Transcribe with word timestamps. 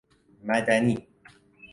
مدنی 0.43 1.07